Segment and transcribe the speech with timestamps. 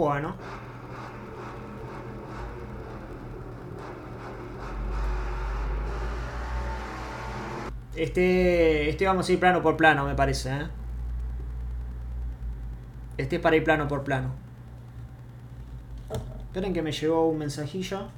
[0.00, 0.34] Bueno.
[7.94, 10.50] Este, este vamos a ir plano por plano, me parece.
[10.50, 10.68] ¿eh?
[13.18, 14.30] Este es para ir plano por plano.
[16.46, 18.08] Esperen que me llegó un mensajillo.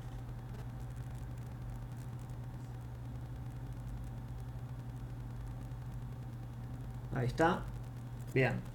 [7.13, 7.61] Ahí está.
[8.33, 8.72] Bien.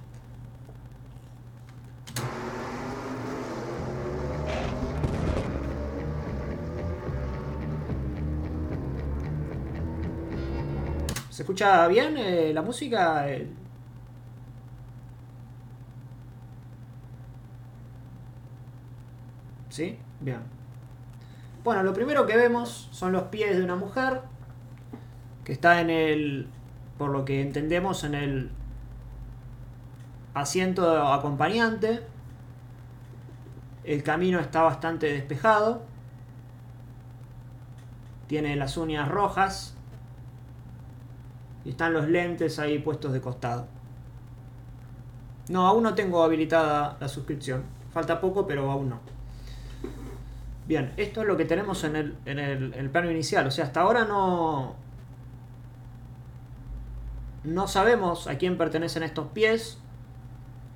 [11.38, 13.30] ¿Se escucha bien eh, la música?
[13.30, 13.48] Eh,
[19.70, 20.00] ¿Sí?
[20.20, 20.40] Bien.
[21.64, 24.22] Bueno, lo primero que vemos son los pies de una mujer
[25.44, 26.48] que está en el,
[26.98, 28.50] por lo que entendemos, en el
[30.34, 32.02] asiento acompañante.
[33.84, 35.84] El camino está bastante despejado.
[38.26, 39.77] Tiene las uñas rojas.
[41.68, 43.68] Y están los lentes ahí puestos de costado.
[45.50, 47.64] No, aún no tengo habilitada la suscripción.
[47.92, 49.02] Falta poco, pero aún no.
[50.66, 53.46] Bien, esto es lo que tenemos en el, en el, plano inicial.
[53.48, 54.76] O sea, hasta ahora no...
[57.44, 59.78] No sabemos a quién pertenecen estos pies.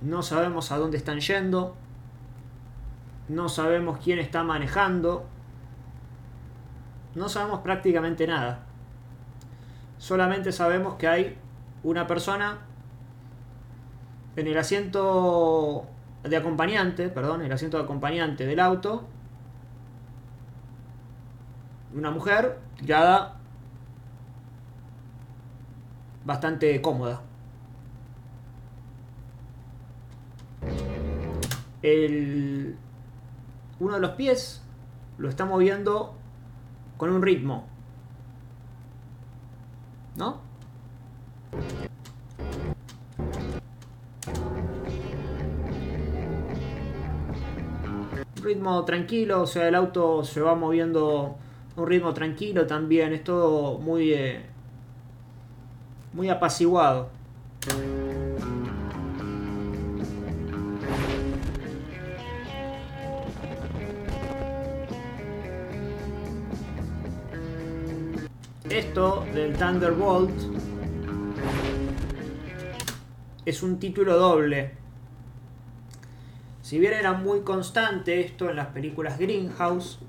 [0.02, 1.74] No sabemos a dónde están yendo.
[3.30, 5.26] No sabemos quién está manejando.
[7.16, 8.66] No sabemos prácticamente nada.
[10.02, 11.38] Solamente sabemos que hay
[11.84, 12.58] una persona
[14.36, 15.86] en el asiento
[16.24, 19.04] de acompañante, perdón, el asiento de acompañante del auto.
[21.94, 23.38] Una mujer tirada
[26.26, 27.22] bastante cómoda.
[31.84, 32.76] El,
[33.80, 34.64] uno de los pies
[35.20, 36.16] lo está moviendo
[36.98, 37.71] con un ritmo.
[40.16, 40.52] ¿No?
[48.42, 51.36] ritmo tranquilo, o sea, el auto se va moviendo
[51.76, 54.46] un ritmo tranquilo también, es todo muy, eh,
[56.14, 57.10] muy apaciguado.
[68.72, 70.32] Esto del Thunderbolt
[73.44, 74.72] es un título doble.
[76.62, 80.00] Si bien era muy constante esto en las películas Greenhouse,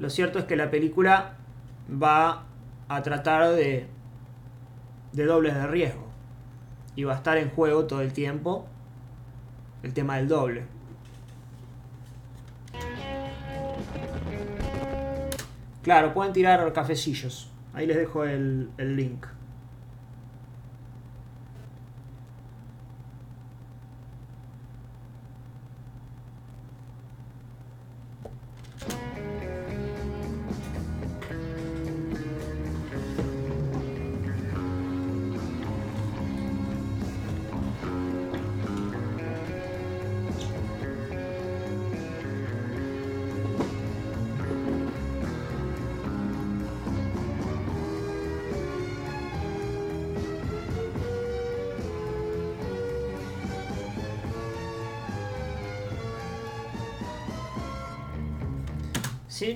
[0.00, 1.36] lo cierto es que la película
[1.88, 2.46] va
[2.88, 3.86] a tratar de,
[5.12, 6.08] de dobles de riesgo.
[6.96, 8.66] Y va a estar en juego todo el tiempo
[9.84, 10.75] el tema del doble.
[15.86, 17.48] Claro, pueden tirar cafecillos.
[17.72, 19.24] Ahí les dejo el, el link.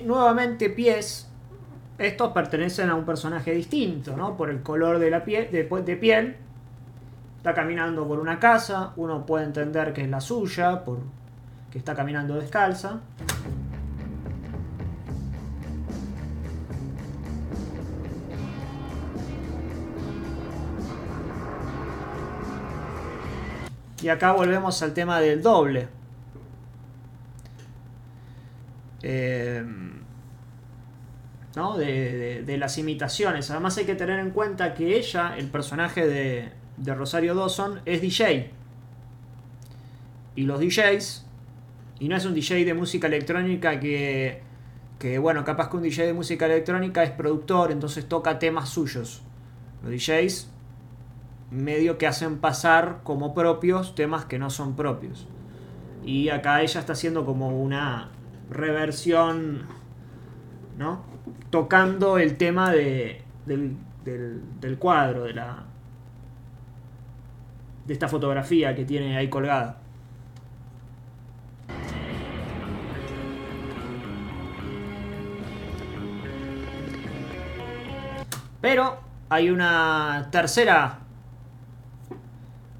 [0.03, 1.27] Nuevamente pies.
[1.97, 4.37] Estos pertenecen a un personaje distinto, ¿no?
[4.37, 6.37] Por el color de la de piel.
[7.37, 8.93] Está caminando por una casa.
[8.95, 10.99] Uno puede entender que es la suya, por
[11.71, 12.99] que está caminando descalza.
[24.01, 26.00] Y acá volvemos al tema del doble.
[29.03, 29.63] Eh,
[31.55, 31.77] ¿no?
[31.77, 33.49] De, las imitaciones.
[33.51, 38.01] Además hay que tener en cuenta que ella, el personaje de, de Rosario Dawson, es
[38.01, 38.51] DJ.
[40.35, 41.25] Y los DJs,
[41.99, 44.41] y no es un DJ de música electrónica que,
[44.97, 49.21] que, bueno, capaz que un DJ de música electrónica es productor, entonces toca temas suyos.
[49.83, 50.49] Los DJs
[51.51, 55.27] medio que hacen pasar como propios temas que no son propios.
[56.03, 58.09] Y acá ella está haciendo como una
[58.51, 59.65] reversión,
[60.77, 61.03] ¿no?
[61.49, 65.63] Tocando el tema de, del, del cuadro, de la,
[67.85, 69.77] de esta fotografía que tiene ahí colgada.
[78.61, 78.99] Pero
[79.29, 80.99] hay una tercera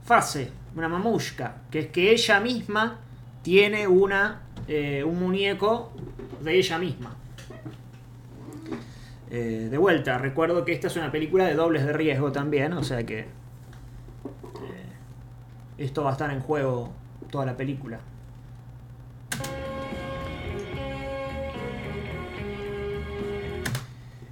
[0.03, 2.99] fase, una mamushka, que es que ella misma
[3.41, 4.41] tiene una
[4.73, 5.91] eh, un muñeco
[6.39, 7.13] de ella misma.
[9.29, 12.81] Eh, de vuelta, recuerdo que esta es una película de dobles de riesgo también, o
[12.81, 13.27] sea que eh,
[15.77, 16.93] esto va a estar en juego
[17.29, 17.99] toda la película.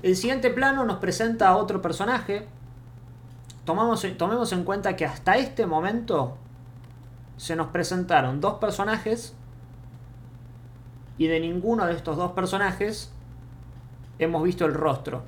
[0.02, 2.48] El siguiente plano nos presenta a otro personaje.
[3.66, 6.38] Tomamos, tomemos en cuenta que hasta este momento
[7.36, 9.36] se nos presentaron dos personajes
[11.20, 13.12] y de ninguno de estos dos personajes
[14.20, 15.24] hemos visto el rostro.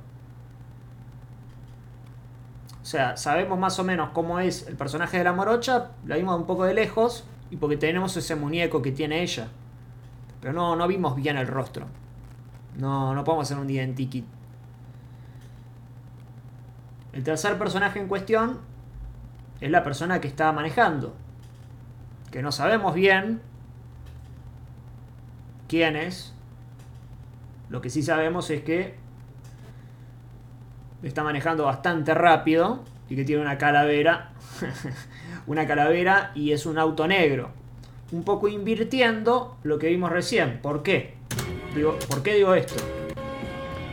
[2.80, 6.36] O sea, sabemos más o menos cómo es el personaje de la morocha, la vimos
[6.40, 9.48] un poco de lejos y porque tenemos ese muñeco que tiene ella.
[10.40, 11.86] Pero no, no vimos bien el rostro.
[12.78, 14.24] No, no podemos hacer un identikit.
[17.12, 18.60] El tercer personaje en cuestión
[19.60, 21.14] es la persona que está manejando.
[22.30, 23.42] Que no sabemos bien
[25.72, 26.34] quién es.
[27.70, 28.94] Lo que sí sabemos es que
[31.02, 34.32] está manejando bastante rápido y que tiene una calavera.
[35.46, 37.52] una calavera y es un auto negro.
[38.10, 40.60] Un poco invirtiendo lo que vimos recién.
[40.60, 41.14] ¿Por qué?
[41.74, 42.74] Digo, ¿Por qué digo esto?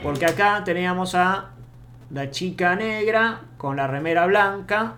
[0.04, 1.52] Porque acá teníamos a
[2.10, 4.98] la chica negra con la remera blanca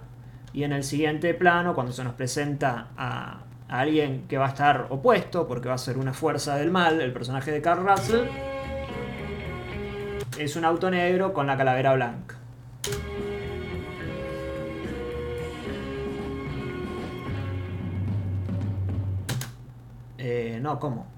[0.52, 4.88] y en el siguiente plano cuando se nos presenta a, alguien que va a estar
[4.90, 8.28] opuesto porque va a ser una fuerza del mal, el personaje de Carl Russell
[10.38, 12.36] es un auto negro con la calavera blanca.
[20.18, 21.11] Eh, no, ¿cómo?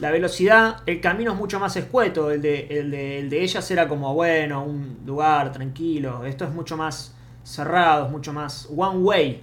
[0.00, 2.30] La velocidad, el camino es mucho más escueto.
[2.30, 6.24] El de, el de, el de ellas era como, bueno, un lugar tranquilo.
[6.24, 9.42] Esto es mucho más cerrado, es mucho más one way,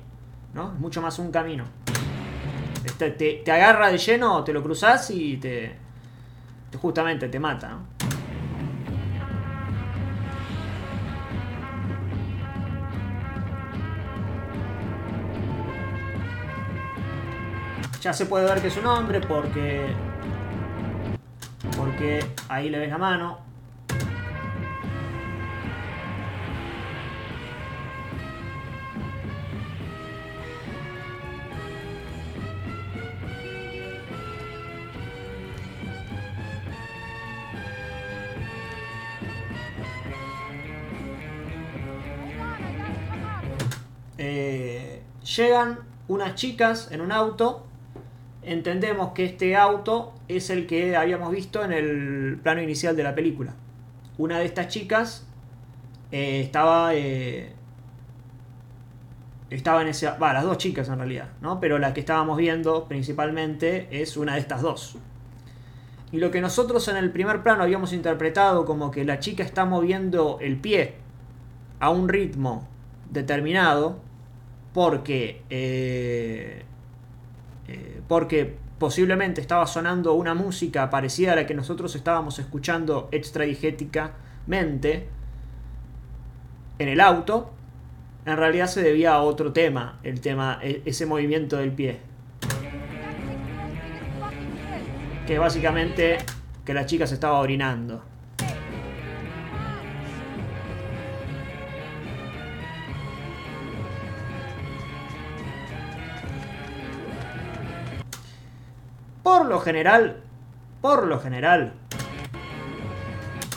[0.53, 0.71] ¿no?
[0.73, 1.65] Es mucho más un camino.
[2.85, 5.75] Este, te, te, agarra de lleno, te lo cruzas y te,
[6.69, 7.95] te justamente te mata, ¿no?
[18.01, 19.87] Ya se puede ver que es un hombre porque
[21.75, 23.39] porque ahí le ves la mano.
[44.17, 45.03] Eh,
[45.35, 47.64] llegan unas chicas en un auto
[48.45, 53.15] entendemos que este auto es el que habíamos visto en el plano inicial de la
[53.15, 53.53] película.
[54.17, 55.27] Una de estas chicas
[56.11, 56.95] eh, estaba.
[56.95, 57.53] Eh,
[59.49, 60.09] estaba en ese.
[60.11, 61.59] Va, las dos chicas en realidad, ¿no?
[61.59, 64.97] Pero la que estábamos viendo principalmente es una de estas dos.
[66.11, 69.65] Y lo que nosotros en el primer plano habíamos interpretado como que la chica está
[69.65, 70.95] moviendo el pie
[71.79, 72.67] a un ritmo
[73.09, 73.99] determinado
[74.73, 76.63] porque eh,
[77.67, 85.07] eh, porque posiblemente estaba sonando una música parecida a la que nosotros estábamos escuchando extradigéticamente
[86.77, 87.51] en el auto,
[88.25, 91.99] en realidad se debía a otro tema, el tema, e, ese movimiento del pie.
[95.25, 96.17] Que básicamente
[96.65, 98.03] que la chica se estaba orinando.
[109.25, 110.17] Por lo general,
[110.81, 111.73] por lo general,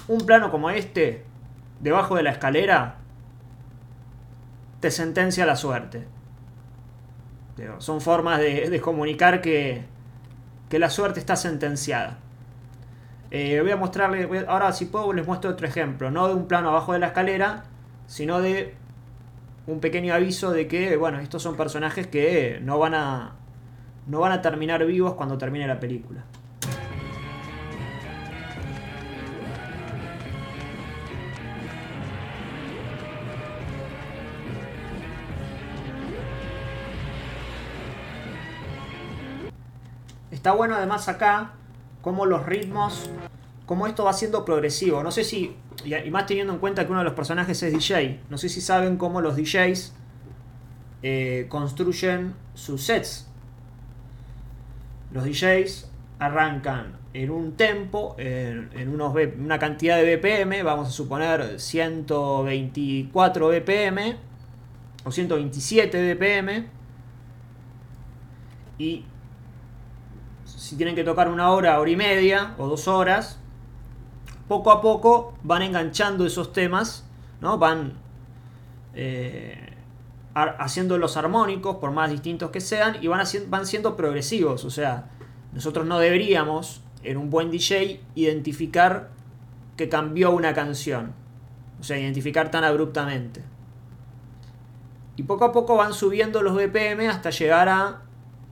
[0.08, 1.26] un plano como este,
[1.80, 2.94] debajo de la escalera,
[4.80, 6.06] te sentencia la suerte.
[7.80, 9.84] Son formas de, comunicar que,
[10.70, 12.16] que, la suerte está sentenciada.
[13.30, 16.70] Eh, voy a mostrarles, ahora si puedo les muestro otro ejemplo, no de un plano
[16.70, 17.64] abajo de la escalera,
[18.06, 18.74] sino de
[19.66, 23.34] un pequeño aviso de que, bueno, estos son personajes que no van a,
[24.08, 26.24] no van a terminar vivos cuando termine la película.
[40.30, 41.52] Está bueno además acá
[42.00, 43.10] como los ritmos,
[43.66, 45.02] como esto va siendo progresivo.
[45.02, 48.20] No sé si, y más teniendo en cuenta que uno de los personajes es DJ,
[48.30, 49.92] no sé si saben cómo los DJs
[51.02, 53.27] eh, construyen sus sets.
[55.10, 61.58] Los DJs arrancan en un tempo, en, unos una cantidad de BPM, vamos a suponer
[61.58, 64.16] 124 BPM
[65.04, 66.66] o 127 BPM.
[68.78, 69.04] Y
[70.44, 73.40] si tienen que tocar una hora, hora y media o dos horas,
[74.46, 77.06] poco a poco van enganchando esos temas,
[77.40, 77.58] ¿no?
[77.58, 77.94] Van
[78.94, 79.67] eh,
[80.58, 84.64] haciendo los armónicos, por más distintos que sean, y van, van siendo progresivos.
[84.64, 85.10] O sea,
[85.52, 89.10] nosotros no deberíamos, en un buen DJ, identificar
[89.76, 91.12] que cambió una canción.
[91.80, 93.42] O sea, identificar tan abruptamente.
[95.16, 98.02] Y poco a poco van subiendo los BPM hasta llegar a,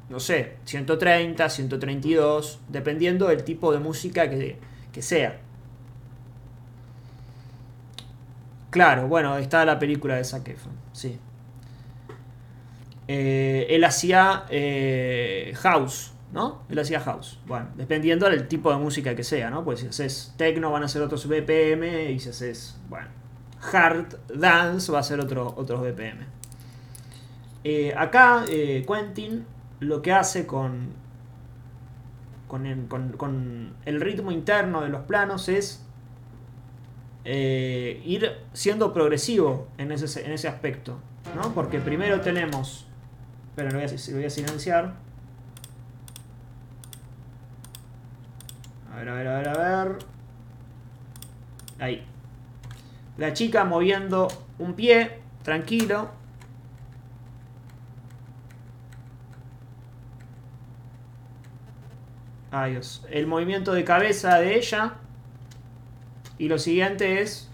[0.09, 4.59] no sé, 130, 132, dependiendo del tipo de música que,
[4.93, 5.41] que sea.
[8.71, 11.19] Claro, bueno, está la película de Zac Efron, sí.
[13.09, 16.63] Eh, él hacía eh, house, ¿no?
[16.69, 17.39] Él hacía house.
[17.47, 19.65] Bueno, dependiendo del tipo de música que sea, ¿no?
[19.65, 23.09] Pues si haces techno van a ser otros BPM y si haces, bueno,
[23.73, 26.27] hard dance va a ser otro, otros BPM.
[27.63, 29.45] Eh, acá Quentin
[29.81, 30.91] lo que hace con,
[32.49, 35.83] con, el, ritmo interno de los planos es
[37.25, 40.99] ir siendo progresivo en ese, en ese aspecto.
[41.35, 41.53] ¿no?
[41.53, 42.86] Porque primero tenemos...
[43.57, 44.95] Espera, lo voy, a, voy a silenciar.
[48.93, 49.99] A ver, a ver, a ver, a ver.
[51.79, 52.05] Ahí.
[53.17, 56.11] La chica moviendo un pie, tranquilo.
[62.51, 63.05] Ay, Dios.
[63.11, 64.95] El movimiento de cabeza de ella.
[66.39, 67.49] Y lo siguiente es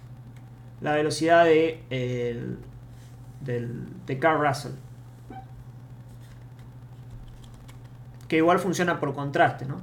[0.81, 2.59] la velocidad de, el-
[3.41, 4.73] del, de Carl Russell.
[8.33, 9.83] Que igual funciona por contraste, ¿no?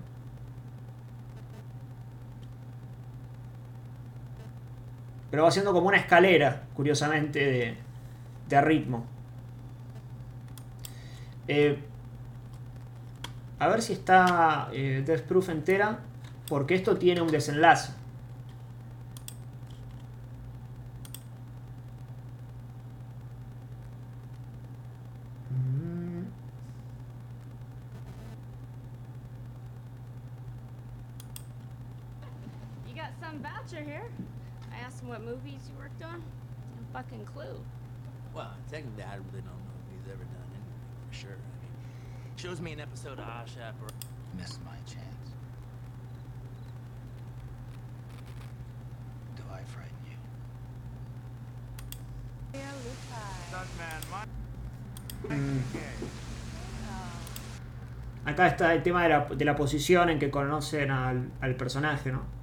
[5.30, 7.78] Pero va siendo como una escalera, curiosamente,
[8.48, 9.06] de, ritmo.
[11.48, 11.78] Eh,
[13.60, 16.00] a ver si está eh, Death Proof entera,
[16.48, 17.94] porque esto tiene un desenlace.
[33.00, 34.04] Got some voucher here.
[34.76, 36.20] I asked him what movies you worked on.
[36.20, 37.64] No fucking clue.
[38.36, 41.38] Well, technically, I really don't know if he's ever done anything for sure.
[41.40, 41.72] I mean,
[42.36, 43.88] shows me an episode of Asha or
[44.38, 45.28] Missed my chance.
[49.36, 50.18] Do I frighten you?
[52.60, 52.72] Yeah,
[55.28, 55.62] Mm.
[58.26, 62.12] Acá está el tema de la, de la posición en que conocen al, al personaje,
[62.12, 62.39] ¿no?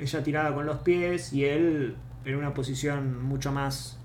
[0.00, 3.98] Ella tirada con los pies y él en una posición mucho más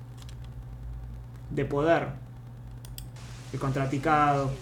[1.51, 2.09] de poder,
[3.51, 4.55] de our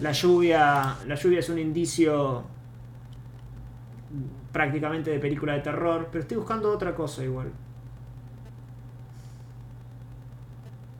[0.00, 2.44] La lluvia, la lluvia es un indicio
[4.52, 7.50] prácticamente de película de terror, pero estoy buscando otra cosa igual.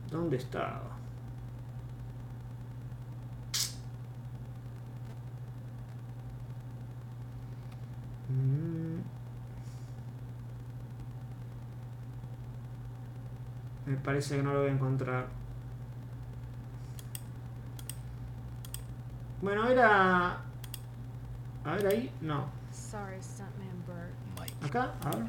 [0.09, 0.92] ¿Dónde estaba?
[13.93, 15.27] Me parece que no lo voy a encontrar.
[19.39, 20.37] Bueno, era.
[21.63, 22.11] A ver ahí.
[22.21, 22.47] No.
[24.63, 25.27] Acá, a ver.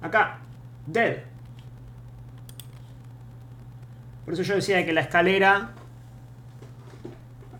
[0.00, 0.38] Acá.
[0.86, 1.24] Dead.
[4.24, 5.72] Por eso yo decía que la escalera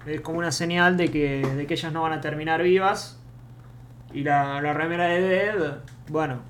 [0.06, 3.19] es como una señal de que, de que ellas no van a terminar vivas.
[4.12, 6.40] Y la, la remera de Dead, bueno,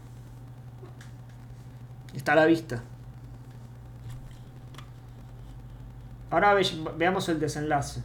[2.14, 2.82] está a la vista.
[6.30, 8.02] Ahora ve- veamos el desenlace.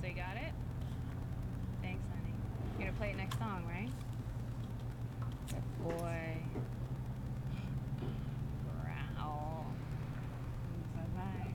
[0.00, 0.52] So you got it?
[1.82, 2.34] Thanks, honey.
[2.78, 3.90] You're gonna play it next song, right?
[5.48, 6.38] Good boy.
[8.82, 9.66] Growl.
[10.94, 11.48] Bye-bye.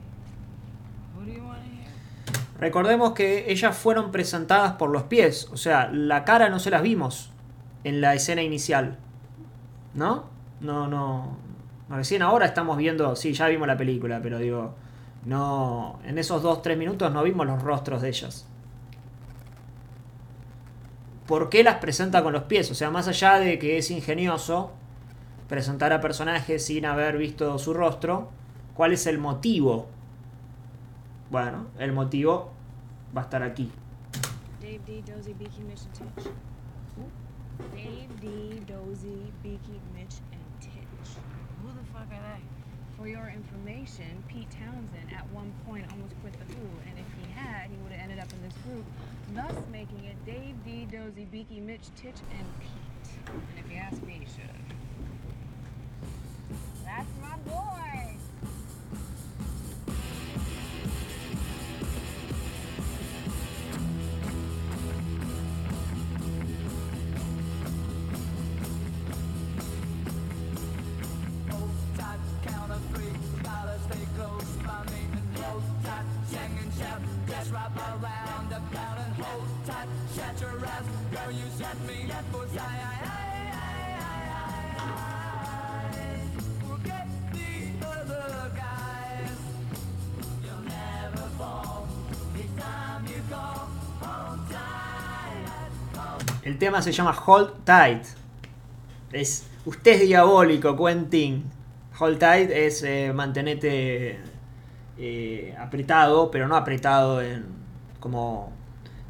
[1.18, 2.40] who do you want to hear?
[2.60, 6.82] Recordemos que ellas fueron presentadas por los pies, o sea, la cara no se las
[6.82, 7.32] vimos
[7.84, 8.98] en la escena inicial.
[9.94, 10.26] ¿No?
[10.60, 11.38] No, no.
[11.88, 14.74] Recién ahora estamos viendo, sí, ya vimos la película, pero digo,
[15.24, 18.46] No, en esos 2-3 minutos no vimos los rostros de ellas.
[21.26, 22.70] ¿Por qué las presenta con los pies?
[22.70, 24.72] O sea, más allá de que es ingenioso
[25.48, 28.30] presentar a personajes sin haber visto su rostro,
[28.74, 29.88] ¿cuál es el motivo?
[31.30, 32.50] Bueno, el motivo
[33.16, 33.70] va a estar aquí.
[34.60, 36.32] Dave D, Dozy, Beaky, Mitch, and Titch.
[37.72, 41.14] Dave D, Dozy, Beaky, Mitch, and Titch.
[41.62, 42.42] Who the fuck are they?
[42.96, 47.30] For your information, Pete Townsend at one point almost quit the Who, and if he
[47.30, 48.84] had, he would have ended up in this group,
[49.32, 53.22] thus making it Dave D, Dozy, Beaky, Mitch, Titch, and Pete.
[53.28, 54.56] And if you ask me, he should have.
[56.84, 58.16] That's my boy!
[96.50, 98.02] El tema se llama Hold Tight.
[99.12, 101.48] Es, usted es diabólico, Quentin.
[101.96, 103.14] Hold Tight es eh,
[104.98, 107.46] eh, apretado, pero no apretado en
[108.00, 108.52] como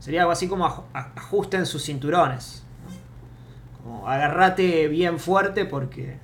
[0.01, 2.63] sería algo así como ajusten sus cinturones.
[2.85, 3.83] ¿no?
[3.83, 6.19] Como agarrate bien fuerte porque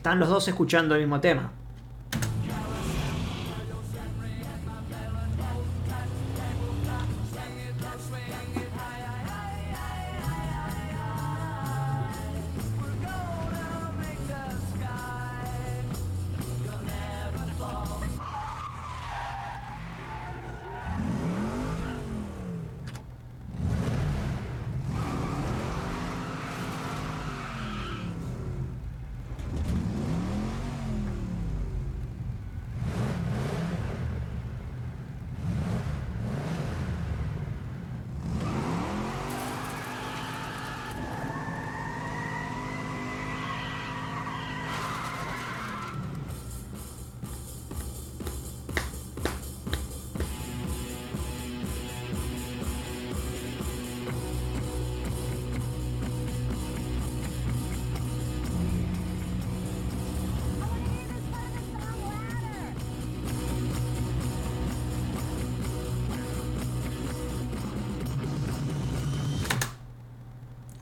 [0.00, 1.52] están los dos escuchando el mismo tema.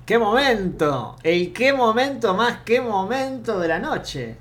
[0.08, 1.16] ¡Qué momento!
[1.22, 4.38] El qué momento más qué momento de la noche.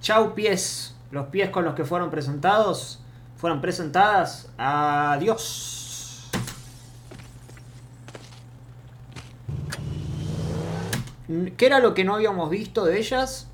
[0.00, 0.94] Chau pies.
[1.10, 3.00] Los pies con los que fueron presentados.
[3.38, 4.48] Fueron presentadas.
[4.56, 5.73] Adiós.
[11.56, 13.48] ¿Qué era lo que no habíamos visto de ellas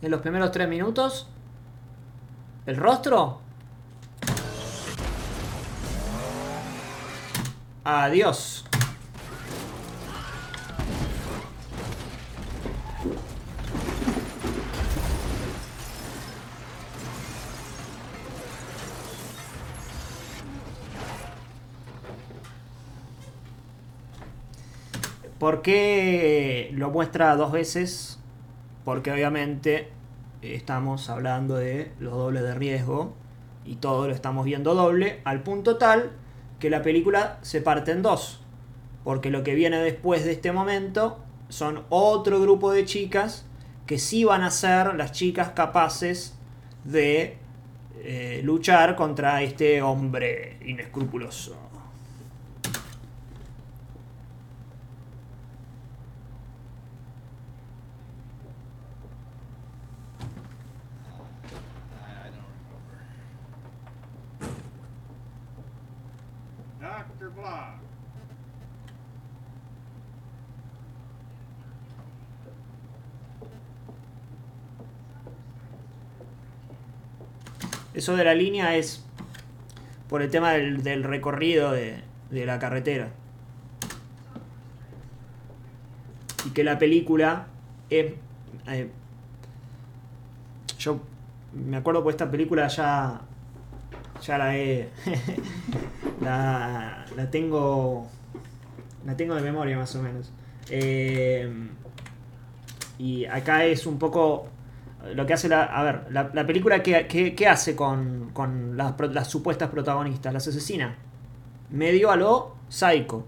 [0.00, 1.28] en los primeros tres minutos?
[2.64, 3.40] ¿El rostro?
[7.84, 8.64] Adiós.
[25.46, 28.18] ¿Por qué lo muestra dos veces?
[28.84, 29.92] Porque obviamente
[30.42, 33.14] estamos hablando de los dobles de riesgo
[33.64, 36.10] y todo lo estamos viendo doble al punto tal
[36.58, 38.42] que la película se parte en dos.
[39.04, 43.46] Porque lo que viene después de este momento son otro grupo de chicas
[43.86, 46.36] que sí van a ser las chicas capaces
[46.82, 47.38] de
[48.02, 51.66] eh, luchar contra este hombre inescrupuloso.
[62.06, 62.96] I, I don't remember.
[67.18, 67.25] Dr.
[77.96, 79.02] Eso de la línea es
[80.08, 83.08] por el tema del, recorrido de, la carretera.
[86.44, 87.46] Y que la película
[87.88, 88.12] es...
[88.68, 88.90] eh,
[90.78, 91.00] yo
[91.54, 93.22] me acuerdo por esta película ya...
[94.22, 94.90] Ya la he...
[96.20, 98.06] la, la tengo...
[99.04, 100.32] La tengo de memoria más o menos.
[100.68, 101.48] Eh,
[102.98, 104.48] y acá es un poco
[105.14, 105.62] lo que hace la.
[105.64, 110.32] A ver, la, la película, ¿qué, qué- qué hace con, con las, las supuestas protagonistas?
[110.32, 110.96] Las asesina.
[111.70, 113.24] Medio a lo psycho.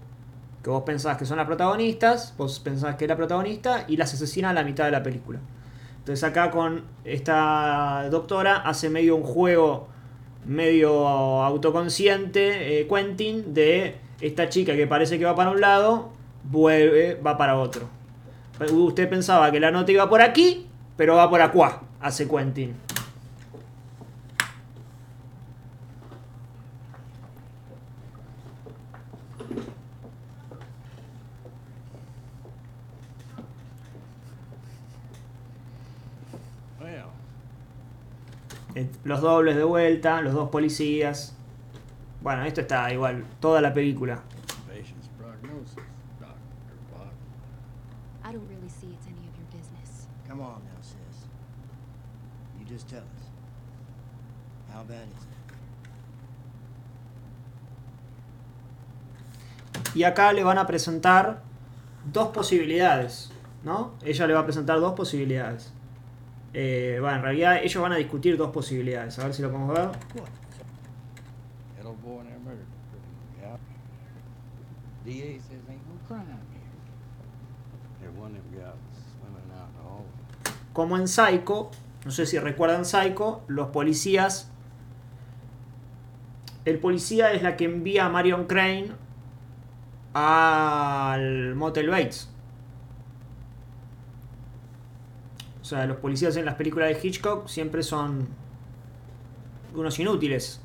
[0.63, 4.13] Que vos pensás que son las protagonistas, vos pensás que es la protagonista y las
[4.13, 5.39] asesina a la mitad de la película.
[5.99, 9.87] Entonces acá con esta doctora hace medio un juego
[10.45, 16.11] medio autoconsciente, eh, Quentin, de esta chica que parece que va para un lado,
[16.43, 17.87] vuelve, va para otro.
[18.71, 22.75] Usted pensaba que la nota iba por aquí, pero va por acá, hace Quentin.
[36.81, 37.11] Well,
[38.75, 41.33] Eh, Los dobles de vuelta, los dos policías.
[42.21, 44.21] Bueno, esto está igual, toda la película.
[44.67, 45.73] patient's prognosis,
[46.19, 46.77] Dr.
[46.93, 47.11] Bach.
[48.23, 50.05] I don't really see it's any of your business.
[50.27, 51.25] Come on now, sis.
[52.59, 53.31] You just tell us.
[54.71, 55.23] How bad is
[59.87, 59.95] it?
[59.95, 61.41] Y acá le van a presentar
[62.13, 63.31] dos posibilidades,
[63.63, 63.93] ¿no?
[64.05, 65.73] Ella le va a presentar dos posibilidades.
[66.53, 69.19] Eh, bueno, en realidad ellos van a discutir dos posibilidades.
[69.19, 69.89] A ver si lo podemos ver.
[80.73, 81.71] Como en Psycho,
[82.05, 84.51] no sé si recuerdan Psycho, los policías.
[86.65, 88.91] El policía es la que envía a Marion Crane
[90.13, 92.29] al Motel Bates.
[95.58, 98.27] O sea, los policías en las películas de Hitchcock siempre son
[99.75, 100.61] unos inútiles.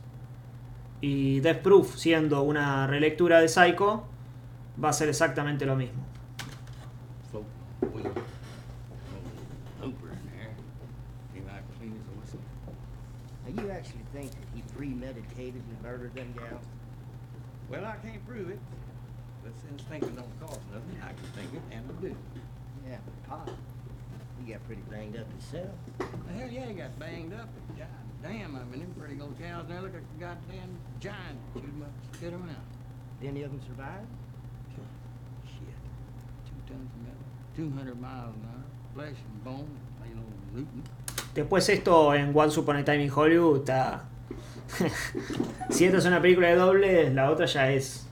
[1.01, 4.05] Y Death Proof, siendo una relectura de Psycho,
[4.83, 6.03] va a ser exactamente lo mismo.
[13.57, 16.65] You actually think that he premeditatedly murdered them gals?
[17.71, 18.59] Well, I can't prove it.
[19.45, 22.17] But since thinking don't cost nothing, I can think it and I do.
[22.89, 23.55] Yeah, but
[24.45, 25.73] He got pretty banged up himself.
[25.99, 27.49] Well, hell yeah, he got banged up.
[27.79, 27.87] God
[28.23, 31.39] damn, I mean, them pretty old cows now look like a goddamn giant.
[31.55, 32.65] Shoot 'em up, spit 'em out.
[33.21, 34.05] Did any of them survive?
[35.47, 35.81] Shit.
[36.45, 37.25] Two tons of metal,
[37.57, 40.83] 200 miles an hour, flesh and bone, plain old Newton.
[41.35, 44.05] Después esto en Once Upon a Time in Hollywood está...
[45.71, 48.07] si esta es una película de doble, la otra ya es...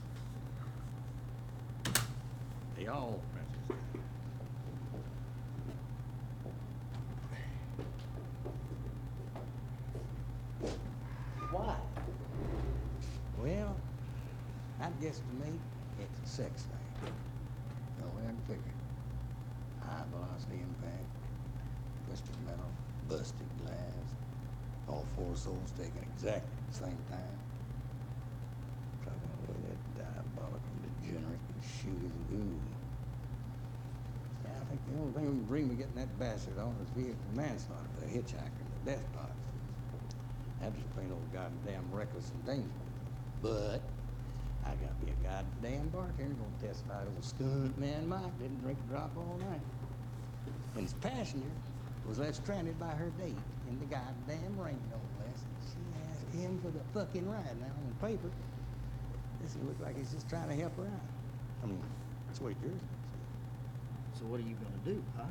[35.63, 39.31] bring me getting that bastard on is vehicle manslaughter the hitchhiker the death box.
[40.61, 42.71] That's just plain old goddamn reckless and dangerous.
[43.41, 43.81] But
[44.65, 48.91] I gotta be a goddamn bartender gonna testify old stunt man Mike didn't drink a
[48.91, 49.61] drop all night.
[50.75, 51.51] And his passenger
[52.07, 55.39] was left stranded by her date in the goddamn rain, no less.
[55.63, 55.79] She
[56.11, 57.55] asked him for the fucking ride.
[57.59, 58.29] Now on paper,
[59.41, 61.07] this look like he's just trying to help her out.
[61.63, 61.83] I mean,
[62.27, 64.19] that's what yours is.
[64.19, 65.23] So what are you gonna do, huh?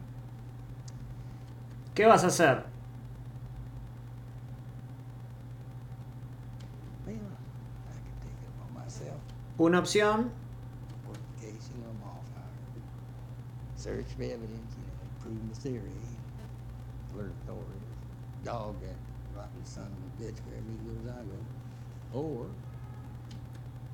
[1.95, 2.65] ¿Qué vas a hacer?
[9.59, 10.31] Una opción,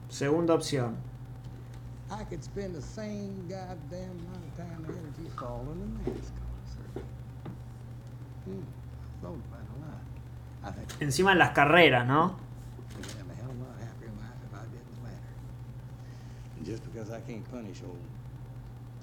[0.08, 0.96] segunda opción.
[2.10, 6.47] I could spend the same goddamn amount of time and energy following the NASCAR
[11.00, 12.36] Encima en las carreras, ¿no?
[16.64, 17.96] Just because I can't punish old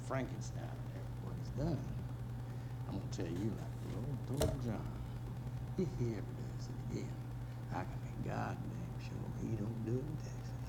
[0.07, 0.61] Frankenstein
[1.23, 1.79] for what he's done,
[2.87, 4.85] I'm gonna tell you like the old told John,
[5.79, 7.15] if he ever does it again,
[7.71, 10.65] I can be goddamn sure he don't do it in Texas.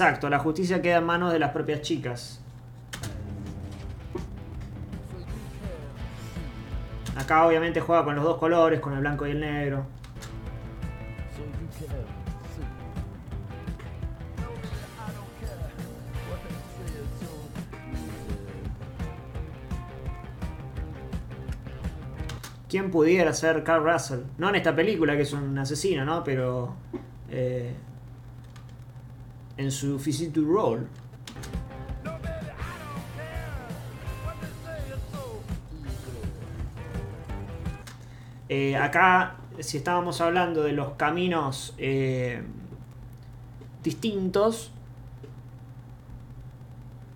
[0.00, 2.40] Exacto, la justicia queda en manos de las propias chicas.
[7.16, 9.86] Acá obviamente juega con los dos colores, con el blanco y el negro.
[22.68, 24.20] ¿Quién pudiera ser Carl Russell?
[24.36, 26.22] No en esta película, que es un asesino, ¿no?
[26.22, 26.76] Pero...
[27.30, 27.74] eh,
[29.58, 30.86] en su physique role.
[38.48, 42.42] Eh, acá, si estábamos hablando de los caminos eh,
[43.82, 44.72] distintos,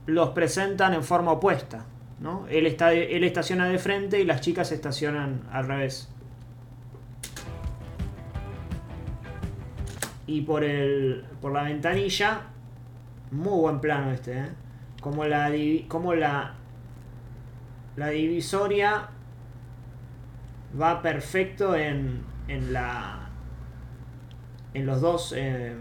[0.04, 1.86] los presentan en forma opuesta.
[2.20, 2.46] ¿no?
[2.48, 6.11] Él, está, él estaciona de frente y las chicas estacionan al revés.
[10.26, 12.42] Y por, el, por la ventanilla,
[13.30, 14.48] muy buen plano este, ¿eh?
[15.00, 15.50] Como la,
[15.88, 16.54] como la,
[17.96, 19.08] la divisoria
[20.80, 23.28] va perfecto en, en la
[24.74, 25.74] en los dos eh,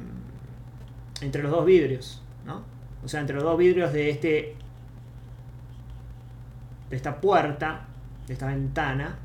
[1.21, 2.63] entre los dos vidrios ¿no?
[3.04, 4.56] o sea entre los dos vidrios de este
[6.89, 7.86] de esta puerta
[8.27, 9.17] de esta ventana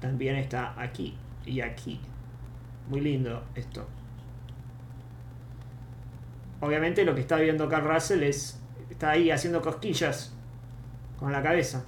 [0.00, 2.00] también está aquí y aquí
[2.88, 3.86] muy lindo esto
[6.60, 10.32] obviamente lo que está viendo Carl Russell es está ahí haciendo cosquillas
[11.18, 11.84] con la cabeza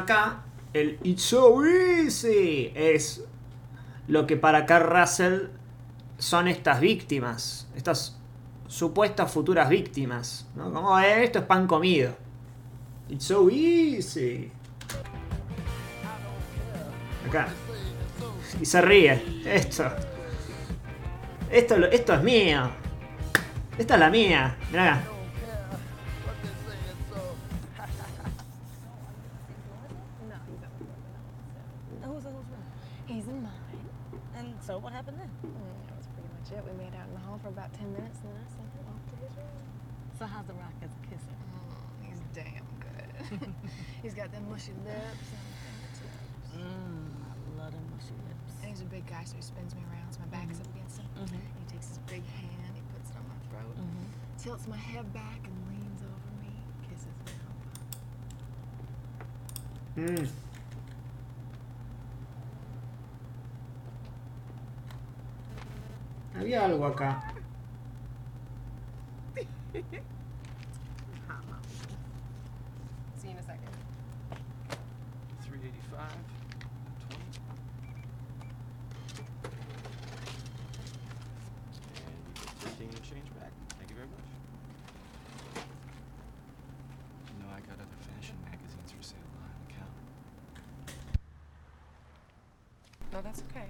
[0.00, 3.24] acá, el It's so easy, es
[4.08, 5.48] lo que para Carl Russell
[6.18, 8.18] son estas víctimas, estas
[8.66, 10.46] supuestas futuras víctimas.
[10.54, 10.72] ¿no?
[10.72, 12.14] Como "Eh, esto es pan comido.
[13.08, 14.50] It's so easy.
[17.28, 17.48] Acá.
[18.60, 19.42] Y se ríe.
[19.44, 19.84] Esto.
[21.50, 22.70] Esto, esto es mío.
[23.78, 24.56] Esta es la mía.
[24.70, 25.02] Mirá acá.
[66.40, 67.22] Había algo acá.
[73.18, 73.68] See in a second.
[75.42, 76.00] 385.
[77.10, 77.20] 20.
[82.06, 83.52] And you get 15 change back.
[83.76, 84.30] Thank you very much.
[87.28, 89.84] You know, I got other fashion magazines for sale behind the.
[93.12, 93.68] No, that's okay.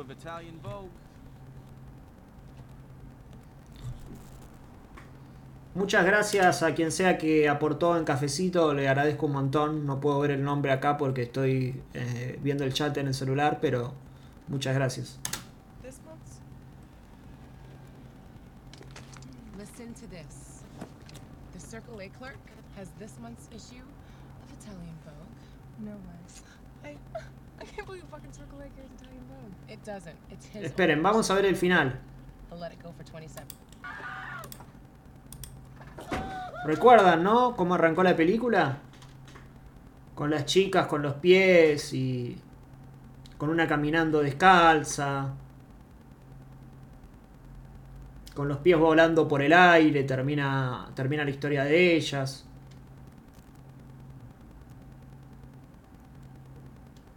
[0.00, 0.90] Of Italian Vogue.
[5.74, 9.84] Muchas gracias a quien sea que aportó en cafecito, le agradezco un montón.
[9.84, 13.58] No puedo ver el nombre acá porque estoy eh, viendo el chat en el celular,
[13.60, 13.92] pero
[14.48, 15.18] muchas gracias.
[15.82, 16.40] This month's?
[19.58, 20.45] Listen to this.
[21.76, 22.44] Circle A clerk
[22.78, 23.84] has this month's issue
[24.42, 25.36] of Italian Vogue.
[25.84, 26.96] No way.
[27.14, 27.20] I,
[27.60, 29.52] I can't believe fucking Circle A carries Italian Vogue.
[29.68, 30.16] It doesn't.
[30.30, 30.64] It's his.
[30.64, 31.92] Esperen, vamos a ver el final.
[32.50, 33.44] I'll let it go for 27.
[36.64, 37.54] ¿Recuerdan, no?
[37.54, 38.78] Cómo arrancó la película.
[40.14, 42.38] Con las chicas con los pies y
[43.36, 45.34] con una caminando descalza
[48.36, 52.44] con los pies volando por el aire, termina, termina la historia de ellas.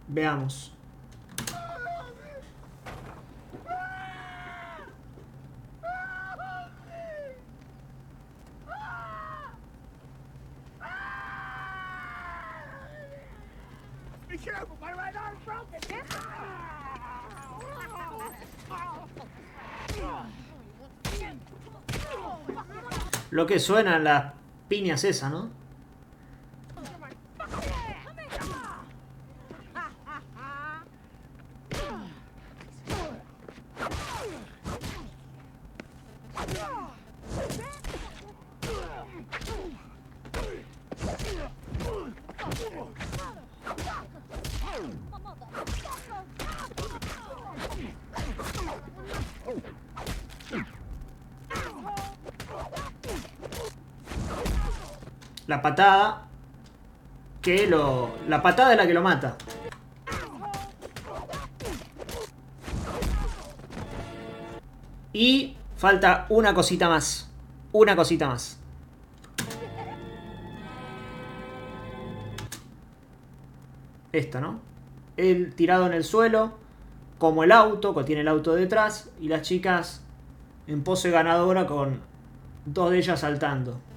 [0.08, 0.72] Veamos.
[23.40, 24.34] Lo que suenan las
[24.68, 25.48] piñas esa, ¿no?
[55.50, 56.28] La patada.
[57.42, 58.10] Que lo.
[58.28, 59.36] La patada es la que lo mata.
[65.12, 67.32] Y falta una cosita más.
[67.72, 68.60] Una cosita más.
[74.12, 74.60] Esta, ¿no?
[75.16, 76.52] Él tirado en el suelo,
[77.18, 80.04] como el auto, que tiene el auto detrás, y las chicas
[80.68, 82.02] en pose ganadora con
[82.66, 83.89] dos de ellas saltando.